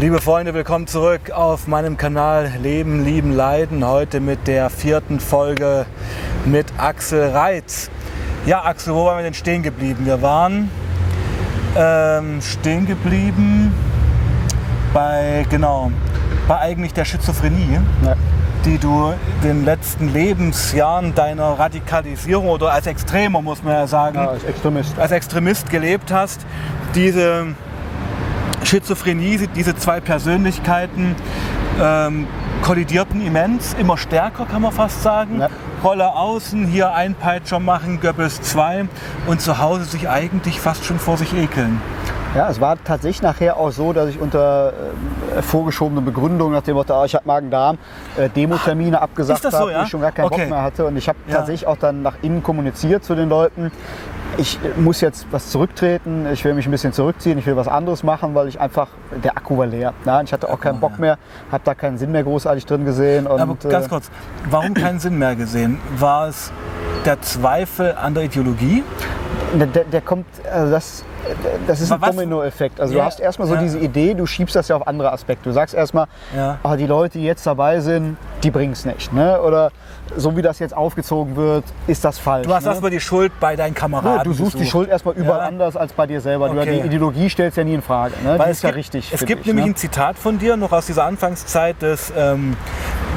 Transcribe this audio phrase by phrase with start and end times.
[0.00, 3.84] Liebe Freunde, willkommen zurück auf meinem Kanal Leben, Lieben, Leiden.
[3.84, 5.86] Heute mit der vierten Folge
[6.44, 7.90] mit Axel Reitz.
[8.46, 10.06] Ja, Axel, wo waren wir denn stehen geblieben?
[10.06, 10.70] Wir waren
[11.76, 13.72] ähm, stehen geblieben
[14.94, 15.90] bei, genau,
[16.46, 18.14] bei eigentlich der Schizophrenie, Ja.
[18.64, 24.16] die du in den letzten Lebensjahren deiner Radikalisierung oder als Extremer, muss man ja sagen,
[24.16, 24.96] Ja, als Extremist.
[24.98, 26.40] als Extremist gelebt hast.
[26.94, 27.46] Diese
[28.64, 31.14] Schizophrenie, diese zwei Persönlichkeiten
[31.80, 32.26] ähm,
[32.62, 35.40] kollidierten immens, immer stärker kann man fast sagen.
[35.40, 35.48] Ja.
[35.82, 38.88] Rolle außen, hier Einpeitscher machen, Goebbels 2
[39.26, 41.80] und zu Hause sich eigentlich fast schon vor sich ekeln.
[42.34, 44.72] Ja, es war tatsächlich nachher auch so, dass ich unter
[45.36, 47.78] äh, vorgeschobener Begründung nach dem Motto, ah, ich habe Magen-Darm,
[48.16, 49.82] äh, Demotermine abgesagt ist das so, habe, ja?
[49.84, 50.42] ich schon gar keinen Okay.
[50.42, 50.84] Bock mehr hatte.
[50.84, 51.36] Und ich habe Ja.
[51.36, 53.72] tatsächlich auch dann nach innen kommuniziert zu den Leuten.
[54.36, 57.66] Ich äh, muss jetzt was zurücktreten, ich will mich ein bisschen zurückziehen, ich will was
[57.66, 58.88] anderes machen, weil ich einfach,
[59.24, 59.94] der Akku war leer.
[60.04, 61.18] Und ich hatte auch keinen Bock mehr,
[61.50, 63.26] habe da keinen Sinn mehr großartig drin gesehen.
[63.26, 64.10] Und, Aber ganz äh, kurz,
[64.50, 65.80] warum keinen Sinn mehr gesehen?
[65.96, 66.52] War es
[67.04, 68.82] der Zweifel an der Ideologie?
[69.58, 71.04] Der, der, der kommt, also das,
[71.66, 72.80] das ist ein Dominoeffekt.
[72.80, 73.62] Also Ja, du hast erstmal so ja.
[73.62, 75.44] diese Idee, du schiebst das ja auf andere Aspekte.
[75.48, 76.58] Du sagst erstmal, Ja.
[76.62, 79.10] ah, die Leute, die jetzt dabei sind, die bringen es nicht.
[79.12, 79.40] Ne?
[79.40, 79.70] Oder
[80.16, 82.46] so wie das jetzt aufgezogen wird, ist das falsch.
[82.46, 82.70] Du hast ne?
[82.70, 84.18] erstmal die Schuld bei deinen Kameraden.
[84.18, 84.70] Ja, du suchst die gesucht.
[84.72, 85.46] Schuld erstmal überall Ja.
[85.46, 86.50] anders als bei dir selber.
[86.50, 86.80] Du, Okay.
[86.82, 88.14] die Ideologie stellst ja nie in Frage.
[88.22, 88.38] Ne?
[88.38, 89.10] Weil die es ist ja gibt, richtig.
[89.14, 89.72] Es gibt ich, nämlich ne?
[89.72, 92.54] ein Zitat von dir, noch aus dieser Anfangszeit des, ähm,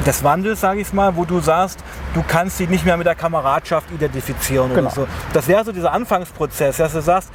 [0.06, 1.78] des Wandels, sage ich mal, wo du sagst,
[2.14, 4.86] du kannst dich nicht mehr mit der Kameradschaft identifizieren Genau.
[4.88, 5.06] oder so.
[5.32, 7.30] Das wäre so dieser Anfangsprozess, dass du sagst,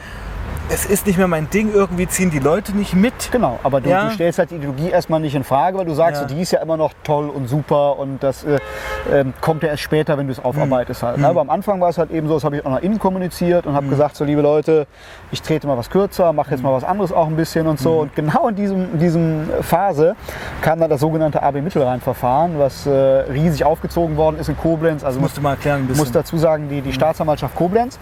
[0.70, 3.32] es ist nicht mehr mein Ding, irgendwie ziehen die Leute nicht mit.
[3.32, 4.06] Genau, aber du, Ja.
[4.06, 6.28] du stellst halt die Ideologie erstmal nicht in Frage, weil du sagst, Ja.
[6.28, 8.60] so, die ist ja immer noch toll und super und das äh,
[9.12, 11.20] ähm, kommt ja erst später, wenn du es aufarbeitest halt.
[11.20, 11.28] Ne?
[11.28, 13.66] Aber am Anfang war es halt eben so, das habe ich auch nach innen kommuniziert
[13.66, 14.88] und habe gesagt, so liebe Leute,
[15.32, 18.00] ich trete mal was kürzer, mache jetzt mal was anderes auch ein bisschen und so.
[18.00, 20.16] Und genau in diesem, in diesem Phase
[20.62, 25.04] kam dann das sogenannte AB-Mittelrhein-Verfahren, was äh, riesig aufgezogen worden ist in Koblenz.
[25.06, 26.04] Also Das musst du mal erklären ein bisschen.
[26.04, 27.98] muss dazu sagen, die, die Staatsanwaltschaft Koblenz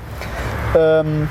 [0.78, 1.28] ähm,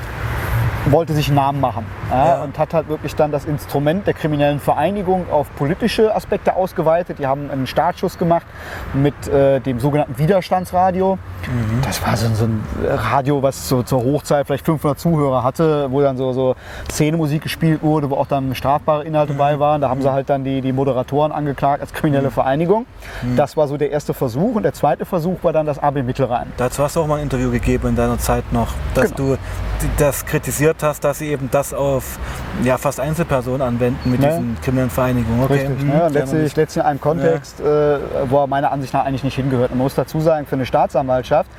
[0.86, 2.42] wollte sich einen Namen machen ja, Ja.
[2.42, 7.18] und hat halt wirklich dann das Instrument der kriminellen Vereinigung auf politische Aspekte ausgeweitet.
[7.18, 8.46] Die haben einen Startschuss gemacht
[8.92, 11.16] mit äh, dem sogenannten Widerstandsradio.
[11.46, 11.80] Mhm.
[11.82, 16.00] Das war so, so ein Radio, was so, zur Hochzeit vielleicht 500 Zuhörer hatte, wo
[16.02, 16.54] dann so, so
[16.90, 19.38] Szenemusik gespielt wurde, wo auch dann strafbare Inhalte Mhm.
[19.38, 19.80] bei waren.
[19.80, 22.86] Da haben sie halt dann die, die Moderatoren angeklagt als kriminelle Vereinigung.
[23.22, 23.36] Mhm.
[23.36, 24.54] Das war so der erste Versuch.
[24.56, 26.52] Und der zweite Versuch war dann das AB Mittelrhein.
[26.56, 29.30] Dazu hast du auch mal ein Interview gegeben in deiner Zeit noch, dass Genau.
[29.32, 29.38] du
[29.98, 32.18] das kritisiert hast, dass sie eben das auf
[32.62, 34.30] ja, fast Einzelpersonen anwenden mit Ja.
[34.30, 35.44] diesen kriminellen Vereinigungen.
[35.44, 35.66] Okay.
[35.66, 35.88] Richtig, mhm.
[35.88, 35.94] ne?
[35.94, 37.98] Ja, letztlich, letztlich in einem Kontext, äh,
[38.28, 39.70] wo er meiner Ansicht nach eigentlich nicht hingehört.
[39.70, 41.50] Man muss dazu sagen, für eine Staatsanwaltschaft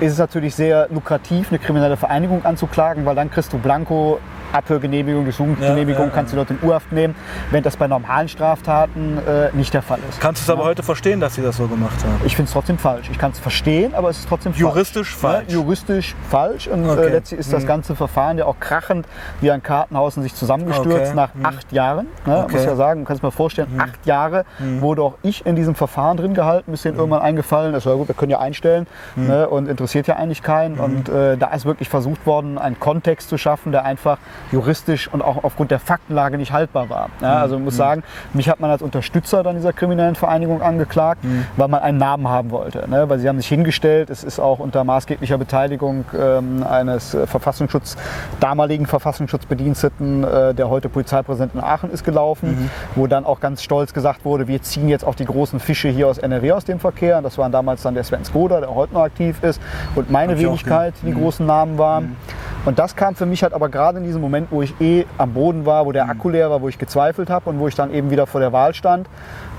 [0.00, 4.18] ist es natürlich sehr lukrativ, eine kriminelle Vereinigung anzuklagen, weil dann kriegst du Blanko
[4.52, 7.14] Abhörgenehmigung, Durchsuchungsgenehmigung, Ja, ja, kannst die Leute in Urhaft nehmen,
[7.50, 10.20] während das bei normalen Straftaten äh, nicht der Fall ist.
[10.20, 12.20] Kannst du es aber heute verstehen, dass sie das so gemacht haben?
[12.24, 13.08] Ich finde es trotzdem falsch.
[13.10, 15.34] Ich kann es verstehen, aber es ist trotzdem Juristisch falsch.
[15.36, 15.48] falsch.
[15.48, 16.66] Ja, juristisch falsch.
[16.68, 17.06] Und Okay.
[17.06, 17.68] äh, letztlich ist das Mhm.
[17.68, 19.06] ganze Verfahren ja auch krachend
[19.40, 21.14] wie ein Kartenhaus in sich zusammengestürzt Okay.
[21.14, 21.46] nach Mhm.
[21.46, 22.06] acht Jahren.
[22.26, 22.38] Ne?
[22.38, 22.46] Okay.
[22.48, 22.52] Mhm.
[22.56, 24.44] Muss ja sagen, du kannst dir mal vorstellen, acht Jahre
[24.80, 27.72] wurde auch ich in diesem Verfahren drin gehalten, ist denen irgendwann eingefallen.
[27.72, 28.86] Das war gut, wir können ja einstellen
[29.16, 29.26] Mhm.
[29.26, 29.48] ne?
[29.48, 30.78] und interessiert ja eigentlich keinen.
[30.78, 34.18] Und äh, da ist wirklich versucht worden, einen Kontext zu schaffen, der einfach
[34.50, 37.08] juristisch und auch aufgrund der Faktenlage nicht haltbar war.
[37.20, 41.24] Ja, also ich muss sagen, mich hat man als Unterstützer dann dieser kriminellen Vereinigung angeklagt,
[41.56, 42.88] weil man einen Namen haben wollte.
[42.88, 43.08] Ne?
[43.08, 47.96] Weil sie haben sich hingestellt, es ist auch unter maßgeblicher Beteiligung ähm, eines äh, Verfassungsschutz,
[48.40, 53.92] damaligen Verfassungsschutzbediensteten, äh, der heute Polizeipräsident in Aachen ist gelaufen, wo dann auch ganz stolz
[53.92, 57.22] gesagt wurde, wir ziehen jetzt auch die großen Fische hier aus NRW aus dem Verkehr.
[57.22, 59.60] Das waren damals dann der Sven Skoda, der heute noch aktiv ist,
[59.94, 62.16] und meine Wenigkeit, die die großen Namen waren.
[62.64, 65.32] Und das kam für mich halt aber gerade in diesem Moment, wo ich eh am
[65.32, 67.92] Boden war, wo der Akku leer war, wo ich gezweifelt habe und wo ich dann
[67.92, 69.08] eben wieder vor der Wahl stand.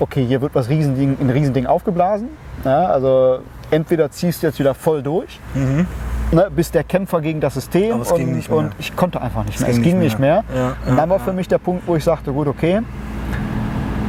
[0.00, 2.28] Okay, hier wird was Riesending, ein Riesending aufgeblasen.
[2.64, 5.38] Ja, also entweder ziehst du jetzt wieder voll durch,
[6.32, 8.02] ne, bist der Kämpfer gegen das System Mhm.
[8.02, 8.56] Es und, mehr.
[8.58, 9.70] und ich konnte einfach nicht Es mehr.
[9.72, 10.44] ging es ging nicht nicht mehr.
[10.50, 10.58] mehr.
[10.62, 12.80] Ja, und dann ja, war für mich der Punkt, wo ich sagte, gut, okay,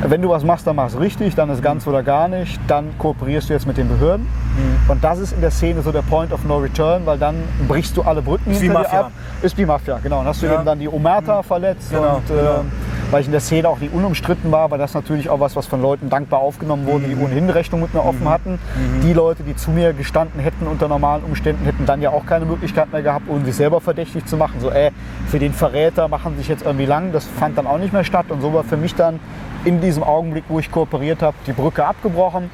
[0.07, 2.97] wenn du was machst, dann machst du richtig, dann ist ganz oder gar nicht, dann
[2.97, 4.27] kooperierst du jetzt mit den Behörden.
[4.55, 4.89] Mhm.
[4.91, 7.35] Und das ist in der Szene so der Point of No Return, weil dann
[7.67, 8.99] brichst du alle Brücken Ist hinter dir Mafia.
[9.01, 9.11] ab.
[9.41, 10.17] Ist wie Mafia, genau.
[10.19, 10.55] Dann hast du Ja.
[10.55, 12.39] eben dann die Omerta verletzt Genau, und genau.
[12.59, 12.71] ähm,
[13.11, 15.65] weil ich in der Szene auch nicht unumstritten war, weil das natürlich auch was, was
[15.67, 17.09] von Leuten dankbar aufgenommen wurde, Mhm.
[17.09, 18.59] die ohnehin Rechnung mit mir offen hatten.
[19.03, 22.45] Die Leute, die zu mir gestanden hätten unter normalen Umständen, hätten dann ja auch keine
[22.45, 24.55] Möglichkeit mehr gehabt, um sich selber verdächtig zu machen.
[24.59, 24.91] So, ey,
[25.27, 27.11] für den Verräter machen sich jetzt irgendwie lang.
[27.11, 28.25] Das fand dann auch nicht mehr statt.
[28.29, 29.19] Und so war für mich dann
[29.65, 32.49] in diesem Augenblick, wo ich kooperiert habe, die Brücke abgebrochen,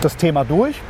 [0.00, 0.80] das Thema durch.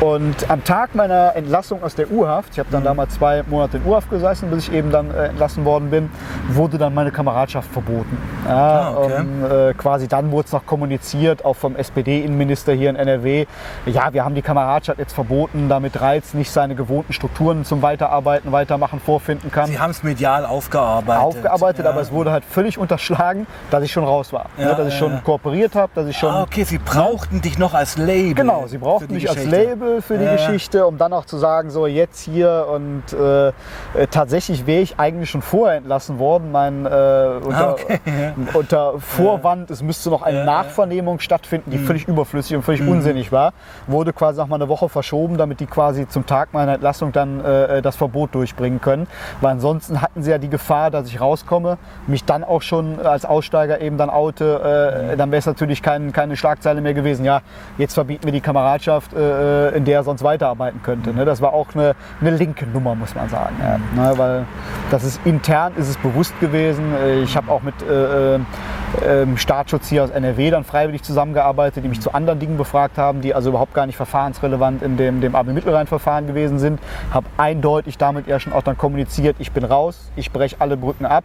[0.00, 3.84] Und am Tag meiner Entlassung aus der U-Haft, ich habe dann damals zwei Monate in
[3.84, 6.08] U-Haft gesessen, bis ich eben dann äh, entlassen worden bin,
[6.50, 8.16] wurde dann meine Kameradschaft verboten.
[8.46, 9.12] Ja, Ah, okay.
[9.18, 13.46] ähm, äh, quasi dann wurde es noch kommuniziert, auch vom SPD-Innenminister hier in NRW.
[13.86, 18.52] Ja, wir haben die Kameradschaft jetzt verboten, damit Reiz nicht seine gewohnten Strukturen zum Weiterarbeiten,
[18.52, 19.66] Weitermachen vorfinden kann.
[19.66, 21.22] Sie haben es medial aufgearbeitet.
[21.24, 21.90] Aufgearbeitet, ja.
[21.90, 24.46] aber es wurde halt völlig unterschlagen, dass ich schon raus war.
[24.58, 27.58] Ja, ne, dass ich schon kooperiert habe, dass ich schon Ah, okay, Sie brauchten dich
[27.58, 28.34] noch als Label.
[28.34, 29.56] Genau, sie brauchten mich als Geschichte.
[29.88, 30.32] Label für die ja.
[30.32, 33.52] Geschichte, um dann auch zu sagen, so jetzt hier und äh, äh,
[34.10, 38.32] tatsächlich wäre ich eigentlich schon vorher entlassen worden, mein, äh, unter, Ah, okay, ja.
[38.54, 40.46] unter Vorwand, es müsste noch eine Mhm.
[40.46, 43.52] Nachvernehmung stattfinden, die völlig überflüssig und völlig unsinnig war,
[43.86, 47.44] wurde quasi noch mal eine Woche verschoben, damit die quasi zum Tag meiner Entlassung dann
[47.44, 49.06] äh, das Verbot durchbringen können,
[49.40, 53.24] weil ansonsten hatten sie ja die Gefahr, dass ich rauskomme, mich dann auch schon als
[53.24, 57.40] Aussteiger eben dann oute, äh, dann wäre es natürlich kein, keine Schlagzeile mehr gewesen, ja,
[57.78, 61.14] jetzt verbieten wir die Kameradschaft, äh, in der er sonst weiterarbeiten könnte.
[61.14, 61.24] Ne?
[61.24, 63.56] Das war auch eine, eine linke Nummer, muss man sagen.
[63.60, 63.78] Ja.
[64.02, 64.18] Ne?
[64.18, 64.44] Weil
[64.90, 66.84] das ist intern ist es bewusst gewesen.
[67.22, 72.00] Ich habe auch mit äh, äh, Staatsschutz hier aus NRW dann freiwillig zusammengearbeitet, die mich
[72.00, 76.26] zu anderen Dingen befragt haben, die also überhaupt gar nicht verfahrensrelevant in dem, dem Abel-Mittelrhein-Verfahren
[76.26, 76.80] gewesen sind.
[77.10, 81.06] Habe eindeutig damit ja schon auch dann kommuniziert, ich bin raus, ich breche alle Brücken
[81.06, 81.24] ab.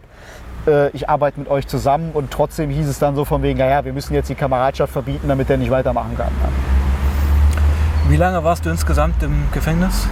[0.66, 3.84] äh, Ich arbeite mit euch zusammen und trotzdem hieß es dann so von wegen, naja,
[3.84, 6.83] wir müssen jetzt die Kameradschaft verbieten, damit der nicht weitermachen kann.
[8.08, 10.06] Wie lange warst du insgesamt im Gefängnis?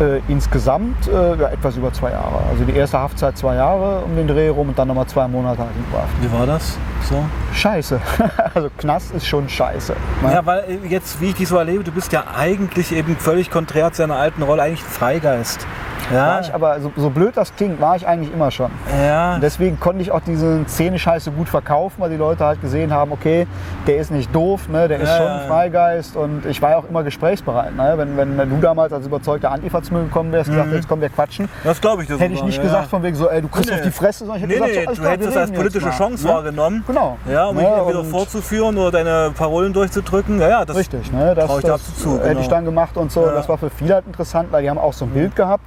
[0.00, 2.44] Äh, insgesamt äh, ja, etwas über zwei Jahre.
[2.48, 5.58] Also die erste Haftzeit zwei Jahre um den Dreh rum und dann nochmal zwei Monate
[5.58, 5.84] halt in.
[6.22, 6.78] Wie war das?
[7.08, 7.24] So?
[7.52, 8.00] Scheiße.
[8.54, 9.96] also Knast ist schon scheiße.
[10.22, 10.32] Ne?
[10.32, 13.50] Ja, weil äh, jetzt, wie ich dich so erlebe, du bist ja eigentlich eben völlig
[13.50, 15.66] konträr zu deiner alten Rolle, eigentlich Freigeist.
[16.12, 18.70] Ja, ich aber, so, so blöd das klingt, war ich eigentlich immer schon.
[19.06, 19.34] ja.
[19.34, 23.12] Und deswegen konnte ich auch diese Szene-Scheiße gut verkaufen, weil die Leute halt gesehen haben,
[23.12, 23.46] okay,
[23.86, 25.48] der ist nicht doof, ne, der ist Ja, schon ein.
[25.48, 27.74] Freigeist und ich war ja auch immer gesprächsbereit.
[27.76, 27.94] Ne?
[27.96, 31.08] Wenn, wenn du damals als überzeugter Antifa zu mir gekommen wärst, gesagt, jetzt kommen wir
[31.10, 33.70] quatschen, das glaube ich dir hätte ich nicht gesagt von wegen so, ey, du kriegst
[33.70, 33.76] Nee.
[33.76, 35.86] auf die Fresse, sondern ich hätte Nee, gesagt, nee, so, du hättest das als politische
[35.86, 36.32] mal, Chance ne?
[36.32, 36.84] wahrgenommen.
[36.86, 37.16] Genau.
[37.30, 40.40] Ja, um dich Ja, entweder und- vorzuführen oder deine Parolen durchzudrücken.
[40.40, 41.34] Ja, ja, das Richtig, ne?
[41.34, 42.18] das, ich das absolut zu.
[42.18, 42.40] hätte genau.
[42.40, 43.20] ich dann gemacht und so.
[43.20, 43.30] Mhm.
[43.34, 45.62] Das war für viele halt interessant, weil die haben auch so ein Bild gehabt.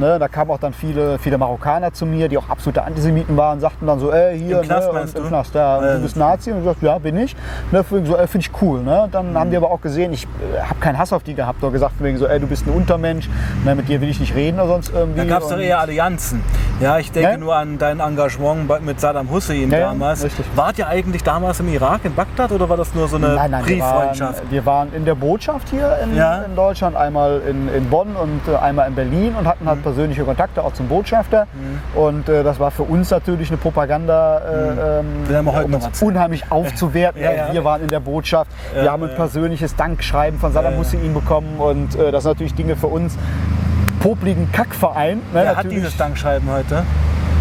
[0.00, 0.18] Ne?
[0.18, 3.86] Da kamen auch dann viele, viele Marokkaner zu mir, die auch absolute Antisemiten waren, sagten
[3.86, 5.28] dann so, ey, hier, Im Knast ne, und, im du?
[5.28, 5.94] Knast, ja, Ja.
[5.96, 6.50] du bist Nazi.
[6.52, 7.34] Und ich gesagt, ja, bin ich.
[7.72, 7.84] Ne?
[8.04, 8.82] So, ey, finde ich cool.
[8.82, 9.08] Ne?
[9.10, 9.38] Dann Mhm.
[9.38, 11.94] haben die aber auch gesehen, ich äh, habe keinen Hass auf die gehabt, nur gesagt,
[12.00, 13.28] wegen so, ey, du bist ein Untermensch,
[13.64, 13.74] ne?
[13.74, 15.18] mit dir will ich nicht reden oder sonst irgendwie.
[15.20, 16.42] Da gab es doch Und- eher Allianzen.
[16.80, 17.36] Ja, ich denke Ja.
[17.36, 20.24] nur an dein Engagement mit Saddam Hussein Ja, damals.
[20.24, 20.46] richtig.
[20.54, 23.50] Wart ihr eigentlich damals im Irak, in Bagdad, oder war das nur so eine Nein,
[23.50, 24.42] nein, wir waren, Brieffreundschaft?
[24.50, 26.42] wir waren in der Botschaft hier in, Ja.
[26.42, 29.82] in Deutschland, einmal in, in Bonn und äh, einmal in Berlin und hatten Mhm.
[29.82, 31.46] persönliche Kontakte auch zum Botschafter.
[31.94, 36.02] Und äh, das war für uns natürlich eine Propaganda, äh, ähm, mal heute um uns
[36.02, 37.20] unheimlich aufzuwerten.
[37.22, 37.52] Ja, ja.
[37.52, 39.14] Wir waren in der Botschaft, Ja, wir haben ein ja.
[39.16, 40.84] persönliches Dankschreiben von Saddam Ja, ja.
[40.84, 43.16] Hussein bekommen und äh, das sind natürlich Dinge für uns.
[44.00, 45.18] Popligen Kackverein.
[45.18, 45.76] Ne, Wer hat natürlich.
[45.78, 46.84] dieses Dankschreiben heute?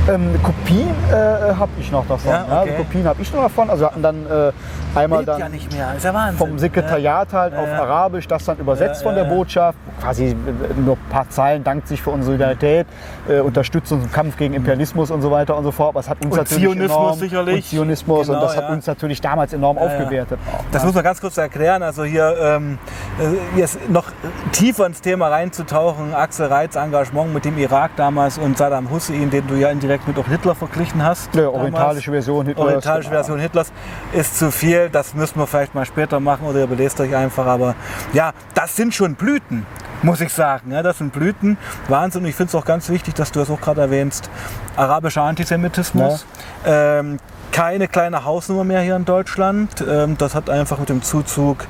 [0.09, 1.13] Ähm, Kopien äh,
[1.53, 2.31] habe ich noch davon.
[2.31, 2.73] Ja, Ja, okay.
[2.77, 3.69] Kopien habe ich noch davon.
[3.69, 4.51] Also wir hatten dann äh,
[4.99, 6.37] einmal dann ja nicht mehr, ist ja Wahnsinn.
[6.37, 7.69] vom Sekretariat halt auf.
[7.69, 9.29] Arabisch, das dann übersetzt von der.
[9.29, 9.77] Botschaft.
[10.01, 10.35] Quasi äh,
[10.79, 12.87] nur ein paar Zeilen, dankt sich für unsere Solidarität,
[13.27, 15.89] äh, unterstützt uns im Kampf gegen Imperialismus und so weiter und so fort.
[15.89, 17.55] Aber es hat uns Und natürlich Zionismus enorm, sicherlich.
[17.55, 18.73] Und Zionismus Genau, und das hat ja.
[18.73, 20.39] uns natürlich damals enorm aufgewertet.
[20.71, 20.87] Das ne?
[20.87, 21.83] muss man ganz kurz erklären.
[21.83, 22.77] Also hier ähm,
[23.19, 24.05] äh, jetzt noch
[24.51, 26.13] tiefer ins Thema reinzutauchen.
[26.13, 30.17] Axel Reitz Engagement mit dem Irak damals und Saddam Hussein, den du ja indirekt mit
[30.17, 31.33] auch Hitler verglichen hast.
[31.35, 32.65] Ja, orientalische Version Hitlers.
[32.65, 33.19] Orientalische genau.
[33.21, 33.71] Version Hitlers
[34.13, 34.88] ist zu viel.
[34.91, 37.45] Das müssen wir vielleicht mal später machen oder ihr belest euch einfach.
[37.45, 37.75] Aber
[38.13, 39.65] ja, das sind schon Blüten,
[40.01, 40.71] muss ich sagen.
[40.71, 41.57] Ja, das sind Blüten.
[41.87, 42.23] Wahnsinn.
[42.23, 44.29] Und ich finde es auch ganz wichtig, dass du das auch gerade erwähnst.
[44.75, 46.25] Arabischer Antisemitismus.
[46.65, 47.19] Ähm,
[47.51, 49.83] keine kleine Hausnummer mehr hier in Deutschland.
[49.87, 51.65] Ähm, das hat einfach mit dem Zuzug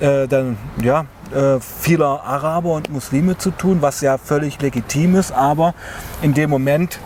[0.00, 5.32] äh, dann, ja, äh, vieler Araber und Muslime zu tun, was ja völlig legitim ist.
[5.32, 5.74] Aber
[6.20, 6.98] in dem Moment,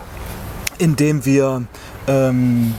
[0.77, 1.63] in dem wir
[2.07, 2.75] ähm,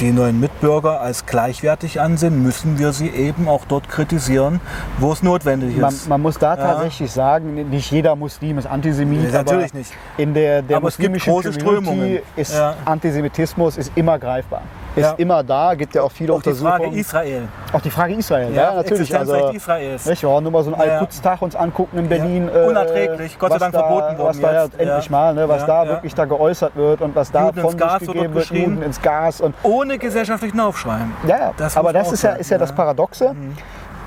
[0.00, 4.60] die neuen Mitbürger als gleichwertig ansehen, müssen wir sie eben auch dort kritisieren,
[4.98, 6.08] wo es notwendig Man, ist.
[6.08, 6.62] man muss da Ja.
[6.74, 9.20] tatsächlich sagen, nicht jeder Muslim ist Antisemit.
[9.20, 9.92] Nee, aber natürlich nicht.
[10.16, 12.18] In der, der Aber es gibt muslimischen große Community Strömungen.
[12.36, 12.74] ist Ja.
[12.84, 14.62] Antisemitismus ist immer greifbar.
[14.94, 15.14] Ist Ja.
[15.16, 16.98] immer da, gibt ja auch viele auch die Frage Untersuchungen.
[16.98, 17.42] Israel.
[17.72, 19.00] auch die Frage Israel, ja, natürlich.
[19.10, 20.04] Existenzrecht Also, Israels.
[20.06, 20.92] nicht, wir nur mal so einen Ja, ja.
[20.98, 22.50] Al-Quds-Tag uns angucken in Berlin.
[22.54, 22.66] Ja.
[22.68, 24.78] Unerträglich, Gott sei Dank da, verboten worden Was da ja jetzt.
[24.78, 25.10] endlich Ja.
[25.10, 25.88] mal, ne, was Ja, da ja.
[25.90, 28.50] wirklich da geäußert wird und was da Juden von Gas sich gegeben wird.
[28.50, 30.98] Juden ins Gas und Ohne gesellschaftlichen Aufschrei.
[31.26, 31.52] ja, ja.
[31.56, 32.76] Das aber das auch ist ja, ist ja das ja.
[33.32, 33.56] Mhm.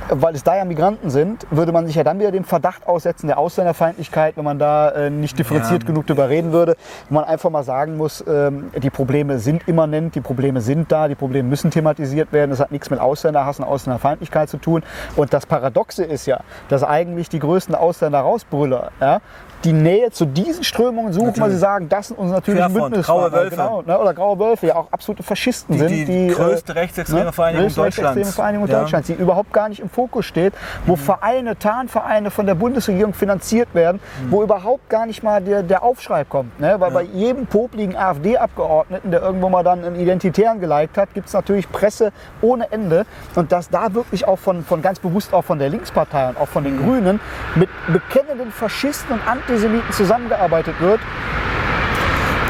[0.09, 3.25] Weil es da ja Migranten sind, würde man sich ja dann wieder dem Verdacht aussetzen
[3.27, 5.87] der Ausländerfeindlichkeit, wenn man da äh, nicht differenziert Ja.
[5.87, 6.75] genug drüber reden würde.
[7.09, 11.07] Wo man einfach mal sagen muss, ähm, die Probleme sind immanent, die Probleme sind da,
[11.07, 12.51] die Probleme müssen thematisiert werden.
[12.51, 14.83] Das hat nichts mit Ausländerhass und Ausländerfeindlichkeit zu tun.
[15.15, 19.21] Und das Paradoxe ist ja, dass eigentlich die größten Ausländer-Rausbrüller ja,
[19.65, 21.53] die Nähe zu diesen Strömungen suchen, weil Natürlich.
[21.55, 23.29] sie sagen, das sind unsere natürlichen Bündnispartner.
[23.29, 23.55] graue Wölfe.
[23.55, 26.07] Genau, ne, oder graue Wölfe, ja auch absolute Faschisten Die- sind.
[26.07, 28.35] die größte äh, rechtsextreme Vereinigung größte rechtsextreme Deutschlands.
[28.35, 28.79] Vereinigung Ja.
[28.81, 30.53] Deutschlands, die überhaupt gar nicht im Fokus steht,
[30.85, 35.83] wo Vereine, Tarnvereine von der Bundesregierung finanziert werden, wo überhaupt gar nicht mal der, der
[35.83, 36.59] Aufschrei kommt.
[36.59, 36.75] Ne?
[36.79, 41.33] Weil bei jedem popligen AfD-Abgeordneten, der irgendwo mal dann einen Identitären geliked hat, gibt es
[41.33, 43.05] natürlich Presse ohne Ende.
[43.35, 46.47] Und dass da wirklich auch von, von ganz bewusst auch von der Linkspartei und auch
[46.47, 47.19] von den Grünen
[47.55, 50.99] mit bekennenden Faschisten und Antisemiten zusammengearbeitet wird,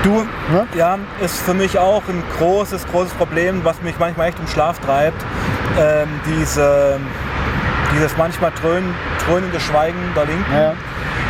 [0.03, 0.67] Du, Ne?
[0.75, 4.77] ja, ist für mich auch ein großes, großes Problem, was mich manchmal echt um Schlaf
[4.79, 5.19] treibt.
[5.79, 6.99] Ähm, diese,
[7.91, 8.83] dieses manchmal dröhn,
[9.25, 10.53] dröhnende Schweigen der Linken.
[10.53, 10.73] Ja.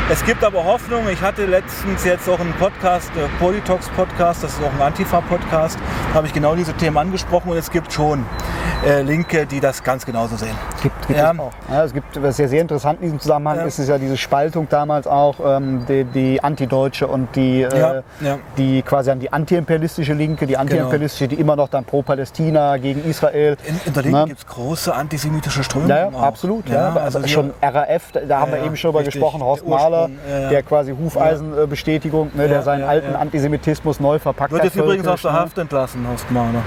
[0.10, 1.08] Es gibt aber Hoffnung.
[1.10, 5.80] Ich hatte letztens jetzt auch einen Podcast, äh, Politox Podcast, das ist auch ein Antifa-Podcast,
[6.14, 8.26] habe ich genau diese Themen angesprochen und es gibt schon
[8.86, 10.56] äh, Linke, die das ganz genauso sehen.
[10.86, 11.32] Gibt, gibt Ja.
[11.32, 11.52] es auch.
[11.72, 13.64] Ja, es gibt, was ja sehr interessant in diesem Zusammenhang Ja.
[13.64, 18.38] ist, ist ja diese Spaltung damals auch, ähm, die, die Antideutsche und die, äh, Ja,
[18.58, 23.04] die quasi an die antiimperialistische Linke, die antiimperialistische, die immer noch dann pro Palästina gegen
[23.04, 23.58] Israel.
[23.66, 24.26] In, in der Linken Ne?
[24.28, 25.90] gibt es große antisemitische Strömungen.
[26.14, 26.70] Ja, absolut.
[26.70, 30.10] Ja, also hier- schon RAF, da, haben wir eben schon drüber gesprochen, Horst Mahler,
[30.52, 33.16] der quasi Hufeisenbestätigung, ne, Ja, der seinen alten.
[33.16, 34.66] Antisemitismus neu verpackt Wird hat.
[34.74, 35.40] jetzt übrigens aus der ne?
[35.40, 36.62] Haft entlassen, Horst Mahler.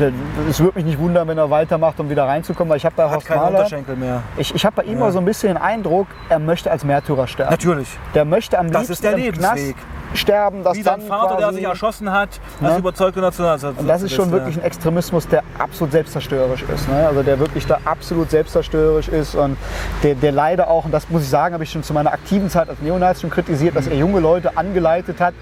[0.00, 0.12] Äh,
[0.48, 3.04] Es würde mich nicht wundern, wenn er weitermacht, um wieder reinzukommen, weil ich habe bei
[3.20, 4.22] Hat keinen Mahler, Unterschenkel mehr.
[4.36, 7.26] ich, ich habe bei ihm mal so ein bisschen den Eindruck, er möchte als Märtyrer
[7.26, 7.50] sterben.
[7.50, 7.88] Natürlich.
[8.14, 9.76] Der möchte am Das liebsten ist der im Lebensweg.
[9.76, 12.78] Knast sterben, dass Wie sein dann Vater, der quasi, sich erschossen hat, als Ne?
[12.78, 13.58] überzeugter National.
[13.76, 16.88] und das ist schon wirklich ein Extremismus, der absolut selbstzerstörerisch ist.
[16.88, 17.06] Ne?
[17.06, 19.58] Also der wirklich da absolut selbstzerstörerisch ist und
[20.02, 22.48] der, der leider auch, und das muss ich sagen, habe ich schon zu meiner aktiven
[22.48, 25.34] Zeit als Neonazi schon kritisiert, dass er junge Leute angeleitet hat,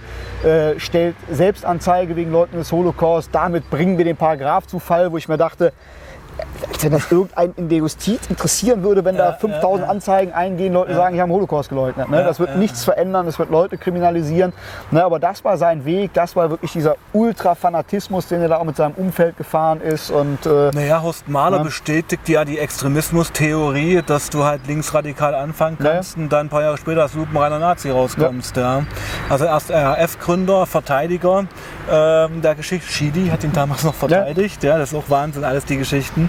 [0.44, 5.16] äh, stellt Selbstanzeige wegen Leuten des Holocaust, damit bringen wir den Paragraph zu Fall, wo
[5.16, 5.72] ich mir dachte,
[6.80, 9.90] wenn das irgendeinen in der Justiz interessieren würde, wenn da Ja, 5000 ja, ja.
[9.90, 12.08] Anzeigen eingehen, Leute sagen, ich habe den Holocaust geleugnet.
[12.10, 12.22] Ne?
[12.22, 14.52] Das wird nichts verändern, das wird Leute kriminalisieren.
[14.90, 15.02] Ne?
[15.04, 18.76] Aber das war sein Weg, das war wirklich dieser Ultrafanatismus, den er da auch mit
[18.76, 20.10] seinem Umfeld gefahren ist.
[20.10, 21.62] Und äh, Naja, Horst Mahler Ja.
[21.62, 26.76] bestätigt ja die Extremismus-Theorie, dass du halt linksradikal anfangen kannst und dann ein paar Jahre
[26.78, 28.58] später als lupenreiner Nazi rauskommst.
[29.28, 31.44] Also erst RAF-Gründer, Verteidiger
[31.90, 32.90] ähm, der Geschichte.
[32.90, 34.62] Schidi hat ihn damals noch verteidigt.
[34.62, 34.78] Ja.
[34.78, 36.28] das ist auch Wahnsinn, alles die Geschichten.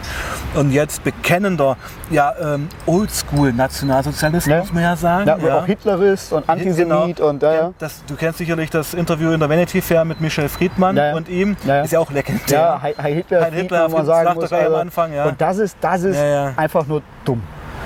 [0.55, 1.77] Und jetzt bekennender,
[2.09, 4.59] ja, ähm, Oldschool-Nationalsozialist, Ja.
[4.59, 5.27] muss man ja sagen.
[5.27, 7.29] ja, aber auch Hitlerist und Antisemit Genau.
[7.29, 7.73] und ja, ja.
[7.79, 11.15] Das, du kennst sicherlich das Interview in der Vanity Fair mit Michel Friedmann Ja, ja.
[11.15, 11.55] und ihm.
[11.65, 11.81] Ja, ja.
[11.83, 12.59] Ist ja auch legendär.
[12.59, 14.47] Ja, Heil Hitler, Heil Hitler, Friedman, wo man sagen muss.
[14.49, 15.25] gleich am also, Anfang, ja.
[15.25, 16.53] Und das ist, das ist Ja, ja.
[16.55, 17.41] einfach nur dumm.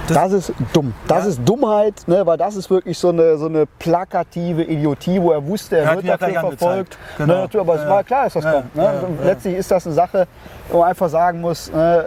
[0.07, 0.93] Das- Das, ist dumm.
[1.07, 1.29] Das Ja.
[1.29, 5.45] ist Dummheit, ne, weil das ist wirklich so eine, so eine plakative Idiotie, wo er
[5.45, 6.97] wusste, er, hat wird ja dafür verfolgt.
[6.97, 6.97] angezeigt.
[7.17, 7.33] Genau.
[7.53, 8.75] Ne, aber es Ja, war klar, dass das ja, kommt.
[8.75, 8.83] Ne?
[8.83, 8.99] ja, ja.
[9.25, 10.27] Letztlich ist das eine Sache,
[10.69, 12.05] wo man einfach sagen muss, ne,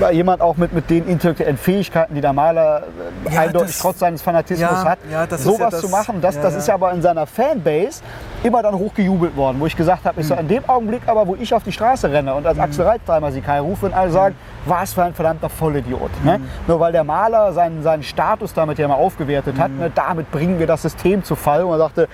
[0.00, 2.82] weil jemand auch mit, mit den intellektuellen Fähigkeiten, die der Maler
[3.28, 6.40] äh, Ja, eindeutig das- trotz seines Fanatismus Ja, hat, ja, sowas das- zu machen, das,
[6.40, 8.02] das ist ja aber in seiner Fanbase
[8.42, 10.36] immer dann hochgejubelt worden, wo ich gesagt habe, ich Hm.
[10.36, 13.32] so, in dem Augenblick aber, wo ich auf die Straße renne und als Axel Reitzheimer
[13.32, 14.34] Sikai rufe und alle sagen,
[14.64, 14.70] Hm.
[14.72, 16.10] was für ein verdammter Vollidiot.
[16.24, 16.40] Ne?
[16.66, 19.62] Nur weil der Maler seinen, seinen Status damit ja mal aufgewertet Hm.
[19.62, 21.64] hat, ne, damit bringen wir das System zu Fall.
[21.64, 22.08] Und er sagte,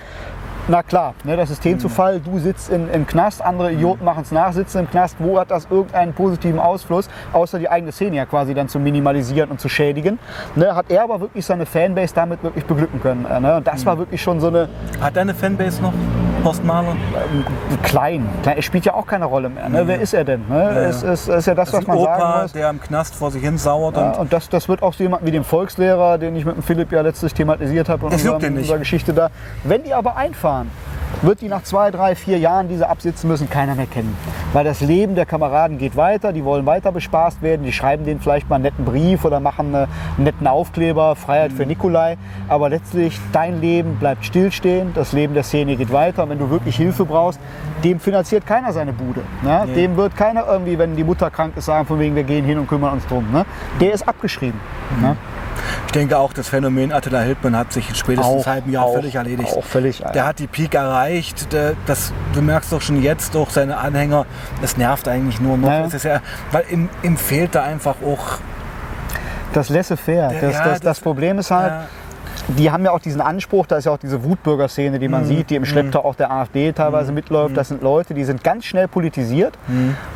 [0.67, 4.21] na klar, ne, das System zu Fall, du sitzt in, im Knast, andere Idioten machen
[4.23, 5.15] es nach, sitzen im Knast.
[5.19, 9.49] Wo hat das irgendeinen positiven Ausfluss, außer die eigene Szene ja quasi dann zu minimalisieren
[9.51, 10.19] und zu schädigen?
[10.55, 13.25] Ne, hat er aber wirklich seine Fanbase damit wirklich beglücken können.
[13.29, 13.57] äh, Ne?
[13.57, 14.69] Und das war wirklich schon so eine
[15.01, 15.93] Hat deine Fanbase noch?
[16.43, 16.95] Horst Mahler?
[17.83, 18.27] klein.
[18.41, 18.55] klein.
[18.57, 19.69] Er spielt ja auch keine Rolle mehr.
[19.69, 19.83] Ne?
[19.85, 20.43] Wer ist er denn?
[20.49, 20.69] Ne?
[20.89, 22.51] Es ist, ist ja das, Das was ist man sagen Opa, muss.
[22.53, 23.95] der im Knast vor sich hin sauert.
[23.95, 26.55] Ja, und und das, das wird auch so jemand wie dem Volkslehrer, den ich mit
[26.55, 29.29] dem Philipp ja letztlich thematisiert habe in Das juckt unserem- unserer Geschichte da.
[29.63, 30.50] Wenn die aber einfahren,
[31.23, 34.15] wird die nach zwei, drei, vier Jahren diese absitzen müssen, keiner mehr kennen.
[34.53, 38.19] Weil das Leben der Kameraden geht weiter, die wollen weiter bespaßt werden, die schreiben denen
[38.21, 41.57] vielleicht mal einen netten Brief oder machen eine, einen netten Aufkleber, Freiheit Mhm.
[41.57, 42.17] für Nikolai.
[42.47, 46.23] Aber letztlich, dein Leben bleibt stillstehen, das Leben der Szene geht weiter.
[46.23, 47.39] Und wenn du wirklich Hilfe brauchst,
[47.83, 49.21] dem finanziert keiner seine Bude.
[49.43, 49.67] Ne?
[49.75, 52.57] Dem wird keiner irgendwie, wenn die Mutter krank ist, sagen, von wegen, wir gehen hin
[52.57, 53.31] und kümmern uns drum.
[53.31, 53.45] Ne?
[53.79, 54.59] Der ist abgeschrieben.
[55.01, 55.15] Ne?
[55.85, 58.93] Ich denke auch, das Phänomen Attila Hildmann hat sich in spätestens einem halben Jahr auch,
[58.95, 59.53] völlig erledigt.
[59.53, 59.99] Auch völlig.
[60.13, 61.51] Der hat die Peak erreicht.
[61.53, 64.25] Der, das, du merkst doch schon jetzt durch seine Anhänger,
[64.61, 65.69] das nervt eigentlich nur noch.
[65.69, 65.85] Ja.
[65.85, 68.37] Es ist ja, weil ihm, ihm fehlt da einfach auch.
[69.53, 70.31] das Laissez-faire.
[70.39, 71.83] Das, ja, das, das- Problem ist halt, Ja,
[72.57, 75.11] die haben ja auch diesen Anspruch, da ist ja auch diese Wutbürgerszene, die Mhm.
[75.11, 77.55] man sieht, die im Schlepptau auch der AfD teilweise mitläuft.
[77.55, 79.53] Das sind Leute, die sind ganz schnell politisiert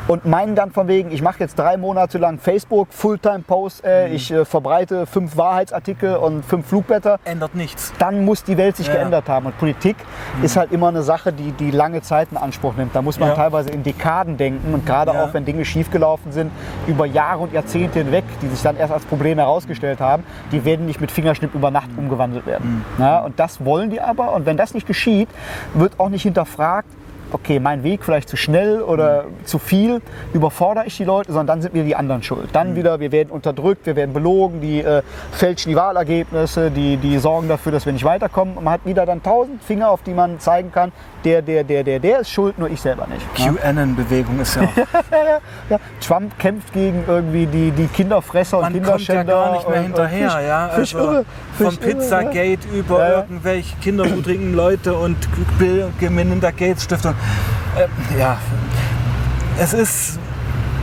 [0.07, 4.31] und meinen dann von wegen, ich mache jetzt drei Monate lang Facebook, Fulltime-Post, äh, ich
[4.31, 7.91] äh, verbreite fünf Wahrheitsartikel und fünf Flugblätter, Ändert nichts.
[7.97, 8.93] dann muss die Welt sich Ja.
[8.93, 9.47] geändert haben.
[9.47, 9.95] Und Politik
[10.43, 12.95] ist halt immer eine Sache, die, die lange Zeit in Anspruch nimmt.
[12.95, 13.35] Da muss man Ja.
[13.35, 15.23] teilweise in Dekaden denken und gerade Ja.
[15.23, 16.51] auch wenn Dinge schiefgelaufen sind,
[16.85, 20.85] über Jahre und Jahrzehnte hinweg, die sich dann erst als Problem herausgestellt haben, die werden
[20.85, 22.85] nicht mit Fingerschnipp über Nacht umgewandelt werden.
[22.99, 24.33] Ja, und das wollen die aber.
[24.33, 25.29] Und wenn das nicht geschieht,
[25.73, 26.87] wird auch nicht hinterfragt,
[27.35, 30.01] okay, mein Weg vielleicht zu schnell oder zu viel,
[30.33, 32.49] überfordere ich die Leute, sondern dann sind wir die anderen schuld.
[32.53, 35.01] Dann wieder, wir werden unterdrückt, wir werden belogen, die äh,
[35.31, 38.57] fälschen die Wahlergebnisse, die, die sorgen dafür, dass wir nicht weiterkommen.
[38.57, 40.91] Und man hat wieder dann tausend Finger, auf die man zeigen kann,
[41.23, 43.25] der, der, der, der, der ist schuld, nur ich selber nicht.
[43.37, 43.51] Ja.
[43.53, 44.67] QAnon-Bewegung ist ja auch.
[45.69, 49.33] Ja, Trump kämpft gegen irgendwie die, die Kinderfresser und Man kommt ja Kinderschänder.
[49.33, 50.69] gar nicht mehr hinterher, Fisch, ja.
[50.69, 51.25] Fisch Also irre,
[51.57, 53.15] Fisch vom Pizzagate über Ja, ja.
[53.21, 55.17] irgendwelche kinderhudrigen Leute und
[55.57, 57.15] Bill Melinda Gates Stiftung.
[57.77, 58.37] Ähm, ja,
[59.59, 60.19] es ist,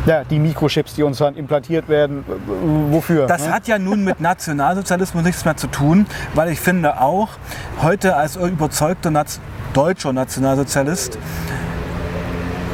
[0.07, 0.25] Ja.
[0.25, 3.27] die Mikrochips, die uns dann implantiert werden, äh, wofür?
[3.27, 3.53] das ne?
[3.53, 7.29] hat ja nun mit Nationalsozialismus nichts mehr zu tun, weil ich finde auch,
[7.81, 9.41] heute als überzeugter Naz
[9.73, 11.19] deutscher Nationalsozialist,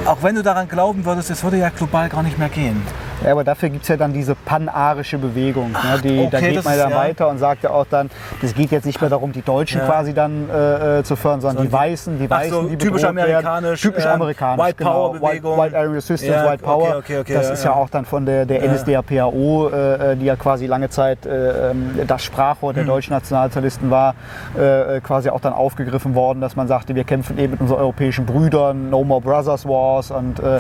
[0.05, 2.83] auch wenn du daran glauben würdest, es würde ja global gar nicht mehr gehen.
[3.25, 5.73] Ja, aber dafür gibt es ja dann diese panarische Bewegung.
[5.73, 7.87] ne, die, da okay, geht das man ist dann ja- weiter und sagt ja auch
[7.91, 8.11] dann,
[8.43, 9.87] es geht jetzt nicht mehr darum, die Deutschen Ja.
[9.87, 12.77] quasi dann äh, äh, zu fördern, sondern die Sondern die- Weißen, die Weißen, so, die
[12.79, 13.19] typisch bedroht werden.
[13.47, 15.27] amerikanisch, Typisch ähm, amerikanisch, White Power genau.
[15.27, 15.53] Bewegung.
[15.59, 16.83] White, White Area Resistance, Ja, White Power.
[16.83, 18.63] okay, okay, okay, das ist ja auch dann von der, der.
[18.69, 22.77] NSDAPAO, äh, die ja quasi lange Zeit äh, ähm, das Sprachrohr Hm.
[22.77, 24.15] der deutschen Nationalsozialisten war,
[24.59, 28.27] äh, quasi auch dann aufgegriffen worden, dass man sagte, wir kämpfen eben mit unseren europäischen
[28.27, 30.59] Brüdern, No More Brothers Wars und äh,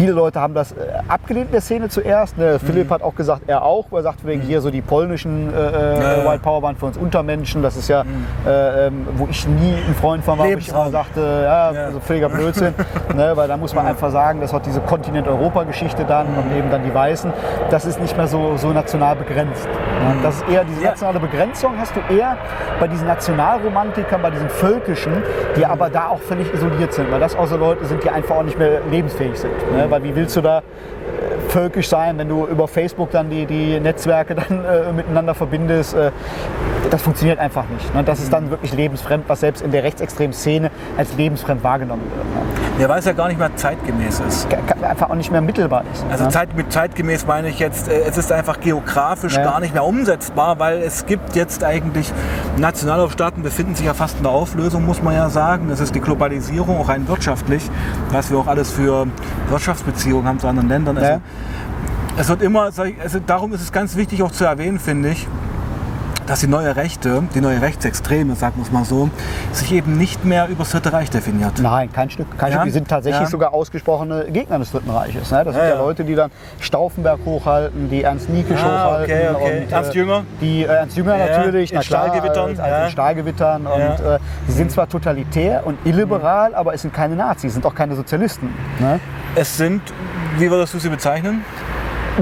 [0.00, 0.76] viele Leute haben das äh,
[1.08, 2.38] abgelehnt in der Szene zuerst.
[2.38, 2.58] Ne?
[2.58, 5.58] Philipp hat auch gesagt, er auch, weil er sagt wegen hier so die polnischen äh,
[5.58, 6.26] äh, Mhm.
[6.26, 7.62] White Power waren für uns Untermenschen.
[7.62, 8.02] Das ist ja,
[8.46, 11.84] äh, ähm, wo ich nie ein Freund von war, wo ich immer sagte, ja, Ja.
[11.84, 12.72] also völliger Blödsinn.
[13.14, 13.32] ne?
[13.34, 16.38] Weil da muss man einfach sagen, das hat diese Kontinent-Europa-Geschichte dann Mhm.
[16.38, 17.30] und eben dann die Weißen,
[17.70, 19.66] das ist nicht mehr so, so national begrenzt.
[19.66, 20.16] Ne?
[20.22, 20.90] Das ist eher diese Ja.
[20.90, 22.38] nationale Begrenzung hast du eher
[22.78, 25.12] bei diesen Nationalromantikern, bei diesen Völkischen,
[25.56, 28.36] die aber da auch völlig isoliert sind, weil das auch so Leute sind, die einfach
[28.36, 29.52] auch nicht mehr lebensfähig sind.
[29.76, 29.89] Ne?
[29.90, 30.62] Weil wie willst du da
[31.50, 35.94] völkisch sein, wenn du über Facebook dann die, die Netzwerke dann äh, miteinander verbindest?
[35.94, 36.10] Äh,
[36.90, 37.94] das funktioniert einfach nicht.
[37.94, 38.02] Ne?
[38.02, 42.24] Das ist dann wirklich lebensfremd, was selbst in der rechtsextremen Szene als lebensfremd wahrgenommen wird.
[42.24, 42.60] Ne?
[42.80, 44.48] Der weiß ja gar nicht mehr zeitgemäß ist.
[44.82, 46.04] Einfach auch nicht mehr mittelbar ist.
[46.10, 46.30] Also ne?
[46.30, 49.44] Zeit, mit zeitgemäß meine ich jetzt, äh, es ist einfach geografisch Ja.
[49.44, 52.12] gar nicht mehr umsetzbar, weil es gibt jetzt eigentlich,
[52.56, 55.70] Nationalstaaten befinden sich ja fast in der Auflösung, muss man ja sagen.
[55.70, 57.62] Es ist die Globalisierung, auch rein wirtschaftlich,
[58.10, 59.06] was wir auch alles für
[59.48, 60.96] Wirtschaftsbeziehungen haben zu anderen Ländern.
[60.96, 61.20] Also, Ja.
[62.18, 62.84] Es wird immer, also
[63.26, 65.26] darum ist es ganz wichtig auch zu erwähnen, finde ich,
[66.26, 69.10] dass die neue Rechte, die neue Rechtsextreme, sagen wir es mal so,
[69.52, 71.54] sich eben nicht mehr über das Dritte Reich definiert.
[71.60, 72.26] Nein, kein Stück.
[72.38, 72.58] Kein Ja?
[72.58, 72.64] Stück.
[72.66, 73.26] Die sind tatsächlich Ja.
[73.28, 75.30] sogar ausgesprochene Gegner des Dritten Reiches.
[75.32, 75.44] Ne?
[75.44, 75.80] Das sind Ja, ja, ja.
[75.80, 79.16] Leute, die dann Stauffenberg hochhalten, die Ernst Niekisch Ah, hochhalten.
[79.16, 79.62] okay, okay.
[79.64, 80.22] Und, Ernst Jünger?
[80.40, 83.66] Die äh, Ernst Jünger natürlich, in na klar, Stahlgewittern, Also in Stahlgewittern.
[83.66, 87.74] Und äh, sie sind zwar totalitär und illiberal, aber es sind keine Nazis, sind auch
[87.74, 88.50] keine Sozialisten.
[88.78, 89.00] Ne?
[89.34, 89.82] Es sind,
[90.38, 91.44] wie würdest du sie bezeichnen?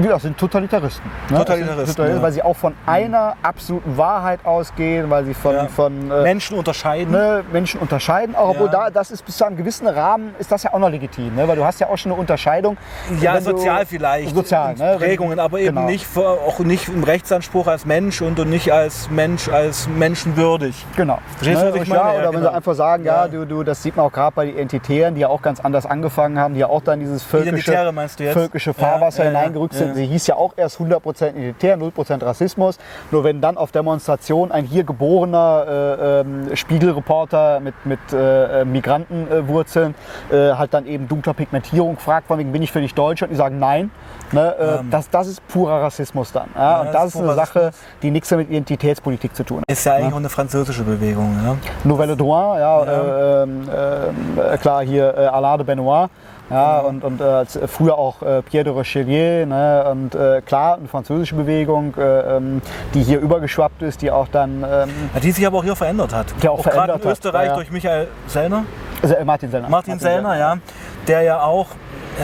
[0.03, 1.09] Ja, sind Totalitaristen.
[1.29, 1.37] Ne?
[1.39, 2.21] Totalitaristen, sind ja.
[2.21, 5.67] Weil sie auch von einer absoluten Wahrheit ausgehen, weil sie von, Ja.
[5.67, 7.11] von äh, Menschen unterscheiden.
[7.11, 8.35] ne, Menschen unterscheiden.
[8.35, 8.85] Auch obwohl Ja.
[8.85, 11.35] da, das ist bis zu einem gewissen Rahmen, ist das ja auch noch legitim.
[11.35, 11.47] Ne?
[11.47, 12.77] Weil du hast ja auch schon eine Unterscheidung.
[13.19, 14.33] Ja, wenn du- sozial vielleicht.
[14.33, 14.79] Sozial, ne?
[14.91, 15.87] Wenn- Prägungen, aber eben genau.
[15.87, 20.85] nicht, vor- auch nicht im Rechtsanspruch als Mensch und, und nicht als Mensch, als menschenwürdig.
[20.95, 21.19] Genau.
[21.37, 22.01] Verstehst du, was ich meine?
[22.01, 22.49] Ja, oder wenn genau.
[22.51, 25.21] sie einfach sagen, ja, du, du, das sieht man auch gerade bei den Entitären, die
[25.21, 27.91] ja auch ganz anders angefangen haben, die ja auch dann dieses völkische,
[28.33, 29.87] völkische Fahrwasser hineingerückt sind.
[29.89, 29.95] ja.
[29.95, 32.77] Sie hieß ja auch erst 100% Identitär, 0% Rassismus.
[33.11, 38.65] Nur wenn dann auf Demonstration ein hier geborener äh, ähm, Spiegelreporter mit, mit äh, äh,
[38.65, 39.95] Migrantenwurzeln
[40.31, 43.21] äh, halt dann eben dunkler Pigmentierung fragt, von wegen, bin ich für dich Deutsch?
[43.23, 43.91] Und die sagen nein.
[44.31, 44.89] Ne, äh, Ähm.
[44.91, 46.49] das, das ist purer Rassismus dann.
[46.55, 46.81] Ja?
[46.81, 49.65] Und das das ist ist eine Sache, die nichts mehr mit Identitätspolitik zu tun hat.
[49.67, 51.35] Ist ja eigentlich auch eine französische Bewegung.
[51.43, 51.55] Ja?
[51.83, 52.83] Nouvelle Droit, ja.
[52.83, 56.09] Äh, ähm, äh, klar hier äh, Alain de Benoit.
[56.49, 60.77] Ja, und, und äh, z- früher auch äh, Pierre de Rochelier ne, und äh, klar
[60.77, 62.61] eine französische Bewegung, äh, ähm,
[62.93, 66.13] die hier übergeschwappt ist, die auch dann ähm, Ja, Die sich aber auch hier verändert
[66.13, 66.27] hat.
[66.41, 67.55] Die auch gerade verändert in hat, Österreich ja, ja.
[67.55, 68.63] durch Michael Sellner.
[69.01, 69.69] also, äh, Martin Sellner.
[69.69, 70.57] Martin Sellner, ja.
[71.07, 71.67] Der ja auch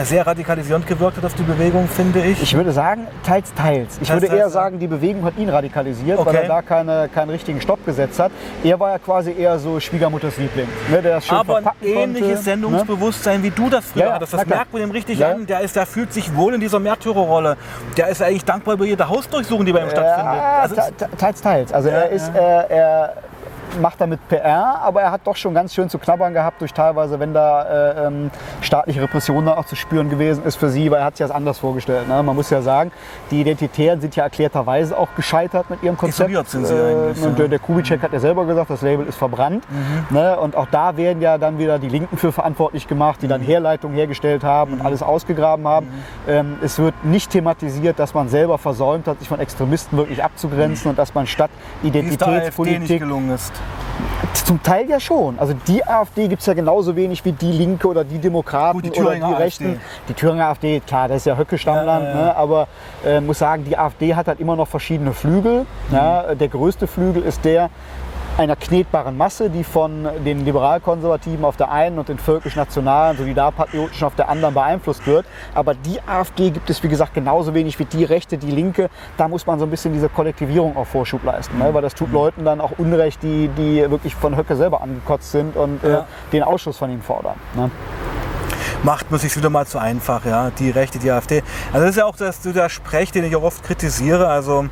[0.04, 2.42] sehr radikalisierend gewirkt hat auf die Bewegung, finde ich.
[2.42, 3.98] Ich würde sagen, teils, teils.
[4.00, 4.50] Ich Teils, würde teils, eher ja.
[4.50, 6.36] sagen, die Bewegung hat ihn radikalisiert, weil Okay.
[6.42, 8.30] er da keine, keinen richtigen Stopp gesetzt hat.
[8.62, 10.68] Er war ja quasi eher so Schwiegermutters Liebling.
[10.90, 12.36] Ne, der das schön aber ein ähnliches konnte, ne?
[12.42, 14.34] Sendungsbewusstsein, wie du das früher Ja, ja, hattest.
[14.34, 15.32] Das merkt man ihm richtig Ja.
[15.32, 15.46] an.
[15.46, 17.56] Der, ist, der fühlt sich wohl in dieser Märtyrerrolle.
[17.96, 20.34] Der ist eigentlich dankbar über jede Hausdurchsuchung, die bei ihm stattfindet.
[20.36, 20.74] Ja, Also
[21.18, 21.72] teils, teils.
[21.72, 23.14] Also er ist, äh, er
[23.80, 27.18] macht damit PR, aber er hat doch schon ganz schön zu knabbern gehabt durch teilweise,
[27.18, 31.06] wenn da äh, ähm, staatliche Repression auch zu spüren gewesen ist für sie, weil er
[31.06, 32.08] hat sich das anders vorgestellt.
[32.08, 32.22] Ne?
[32.22, 32.92] Man muss ja sagen,
[33.30, 36.28] die Identitären sind ja erklärterweise auch gescheitert mit ihrem Konzept.
[36.28, 37.36] Isoliert sind sie eigentlich, und ja.
[37.36, 39.64] der, der Kubitschek hat ja selber gesagt, das Label ist verbrannt.
[39.70, 40.16] Mhm.
[40.16, 40.38] Ne?
[40.38, 43.46] Und auch da werden ja dann wieder die Linken für verantwortlich gemacht, die dann Mhm.
[43.46, 45.88] Herleitungen hergestellt haben und alles ausgegraben haben.
[46.28, 50.90] Ähm, es wird nicht thematisiert, dass man selber versäumt hat, sich von Extremisten wirklich abzugrenzen
[50.90, 51.50] und dass man statt
[51.82, 53.52] Wie es der AfD nicht Identitätspolitik gelungen ist.
[54.44, 55.38] Zum Teil ja schon.
[55.38, 58.84] Also die AfD gibt es ja genauso wenig wie die Linke oder die Demokraten Gut,
[58.96, 59.66] die oder die Thüringer Rechten.
[59.70, 59.80] AfD.
[60.08, 62.24] Die Thüringer AfD, klar, das ist ja Höcke-Stammland, Ja, ja, ja.
[62.26, 62.36] Ne?
[62.36, 62.68] aber
[63.04, 65.66] äh, muss sagen, die AfD hat halt immer noch verschiedene Flügel.
[65.90, 66.38] Mhm.
[66.38, 67.70] Der größte Flügel ist der
[68.38, 74.14] einer knetbaren Masse, die von den liberal-konservativen auf der einen und den völkisch-nationalen, solidarpatriotischen auf
[74.14, 75.24] der anderen beeinflusst wird.
[75.54, 78.90] Aber die AfD gibt es, wie gesagt, genauso wenig wie die Rechte, die Linke.
[79.16, 81.72] Da muss man so ein bisschen diese Kollektivierung auch Vorschub leisten, ne?
[81.72, 85.56] weil das tut Leuten dann auch Unrecht, die, die wirklich von Höcke selber angekotzt sind
[85.56, 86.06] und äh, Ja.
[86.32, 87.36] den Ausschuss von ihm fordern.
[87.54, 87.70] Ne?
[88.86, 91.42] Macht man sich wieder mal zu einfach, ja, die Rechte, die AfD.
[91.72, 94.28] Also das ist ja auch das, der Sprech, den ich auch oft kritisiere.
[94.28, 94.66] Also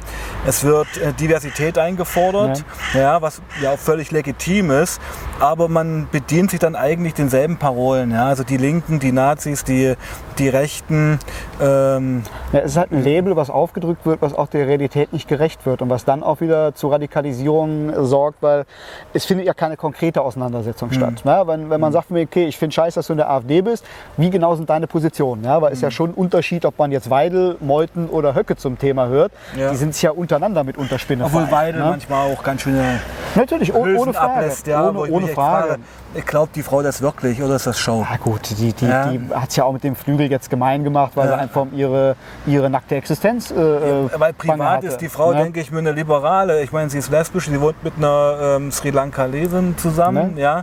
[0.47, 3.21] es wird äh, Diversität eingefordert, ja.
[3.21, 5.01] was ja auch völlig legitim ist,
[5.41, 9.95] aber man bedient sich dann eigentlich denselben Parolen, ja, also die Linken, die Nazis, die,
[10.39, 11.19] die Rechten,
[11.61, 12.23] ähm,
[12.53, 15.67] Ja, es ist halt ein Label, was aufgedrückt wird, was auch der Realität nicht gerecht
[15.67, 18.65] wird und was dann auch wieder zu Radikalisierung äh, sorgt, weil
[19.13, 21.23] es findet ja keine konkrete Auseinandersetzung statt.
[21.25, 23.61] Ja, wenn, wenn man sagt, mir, okay, ich finde scheiße, dass du in der AfD
[23.61, 23.85] bist,
[24.17, 25.45] wie genau sind deine Positionen?
[25.45, 28.79] Ja, weil es ja schon ein Unterschied, ob man jetzt Weidel, Meuthen oder Höcke zum
[28.79, 29.33] Thema hört.
[29.57, 29.71] Ja.
[29.71, 31.25] Die sind sich ja untereinander mit Unterspinne.
[31.25, 31.91] obwohl Weidel ne?
[31.91, 33.01] manchmal auch ganz schöne
[33.35, 34.33] Natürlich, oh, ohne Hülsen Frage.
[34.33, 35.67] ablässt, ja, ohne ohne Frage.
[35.69, 35.81] frage,
[36.15, 38.07] ich glaube die Frau das wirklich oder ist das Show?
[38.09, 39.09] Ja gut, die, die, Ja.
[39.09, 41.35] die hat es ja auch mit dem Flügel jetzt gemein gemacht, weil Ja.
[41.35, 42.15] sie einfach um ihre,
[42.47, 45.43] ihre nackte Existenz äh, äh, Weil bange privat ist die Frau, ne?
[45.43, 46.63] denke ich, mir eine Liberale.
[46.63, 50.35] Ich meine, sie ist lesbisch, sie wohnt mit einer ähm, Sri Lankalesin zusammen.
[50.35, 50.41] Ne?
[50.41, 50.63] Ja,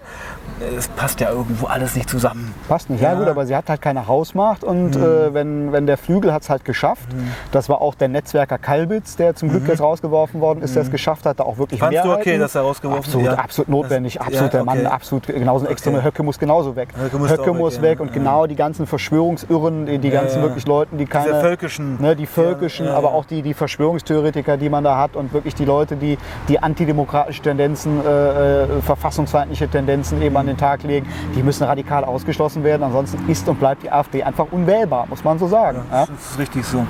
[0.77, 2.53] es passt ja irgendwo alles nicht zusammen.
[2.69, 3.09] Passt nicht, ja.
[3.09, 3.15] Ja.
[3.15, 3.19] Mhm.
[3.19, 6.49] gut, aber sie hat halt keine Hausmacht und äh, wenn, wenn der Flügel hat es
[6.49, 7.07] halt geschafft,
[7.51, 10.91] das war auch der Netzwerker Kalbitz, der zum Glück jetzt rausgeworfen worden ist, der es
[10.91, 11.85] geschafft hat, da auch wirklich Mhm.
[11.85, 12.29] Fandst du Mehrheiten.
[12.29, 13.33] okay, dass er rausgeworfen absolut, ja.
[13.35, 14.87] absolut notwendig, Das- absolut ja, der Mann, okay.
[14.87, 16.03] absolut genauso ein Okay.
[16.03, 16.89] Höcke muss genauso weg.
[17.01, 18.05] Höcke muss auch weg, weg ja.
[18.05, 21.29] und genau die ganzen Verschwörungsirren, die, die ganzen wirklich Leuten, die keine...
[21.29, 22.01] Diese völkischen.
[22.01, 25.65] Ne, die völkischen, aber auch die, die Verschwörungstheoretiker, die man da hat und wirklich die
[25.65, 26.17] Leute, die,
[26.47, 32.03] die antidemokratische Tendenzen, äh, äh, verfassungsfeindliche Tendenzen eben an den Tag legen, die müssen radikal
[32.03, 32.83] ausgeschlossen werden.
[32.83, 35.81] Ansonsten ist und bleibt die AfD einfach unwählbar, muss man so sagen.
[35.91, 36.05] Ja?
[36.05, 36.85] Das ist richtig so.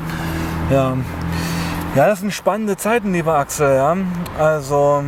[0.69, 0.93] Ja.
[1.95, 3.75] Ja, das sind spannende Zeiten, lieber Axel.
[3.75, 3.95] Ja.
[4.39, 5.03] Also,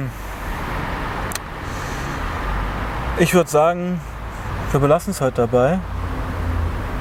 [3.17, 4.02] ich würde sagen,
[4.71, 5.80] wir belassen es heute dabei.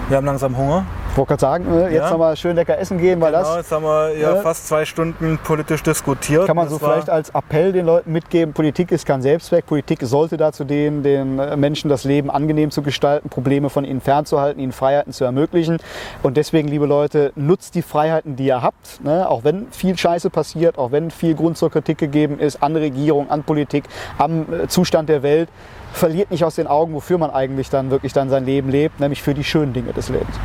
[0.08, 0.84] Wir haben langsam Hunger.
[1.12, 2.10] Ich wollte gerade sagen, äh, jetzt Ja.
[2.10, 4.66] noch mal schön lecker essen gehen, weil Genau, das jetzt haben wir ja äh, fast
[4.66, 6.46] zwei Stunden politisch diskutiert.
[6.46, 8.54] kann man Das so vielleicht als Appell den Leuten mitgeben.
[8.54, 9.66] Politik ist kein Selbstzweck.
[9.66, 14.58] Politik sollte dazu dienen, den Menschen das Leben angenehm zu gestalten, Probleme von ihnen fernzuhalten,
[14.58, 15.76] ihnen Freiheiten zu ermöglichen.
[16.22, 19.04] Und deswegen, liebe Leute, nutzt die Freiheiten, die ihr habt.
[19.04, 19.28] Ne?
[19.28, 23.28] Auch wenn viel Scheiße passiert, auch wenn viel Grund zur Kritik gegeben ist an Regierung,
[23.28, 23.84] an Politik,
[24.16, 25.50] am äh, Zustand der Welt.
[25.92, 29.20] Verliert nicht aus den Augen, wofür man eigentlich dann wirklich dann sein Leben lebt, nämlich
[29.20, 30.36] für die schönen Dinge des Lebens.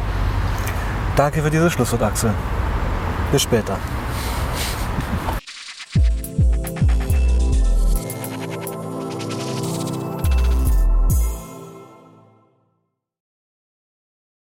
[1.18, 2.32] Danke für dieses Schlusswort, Axel.
[3.32, 3.80] Bis später.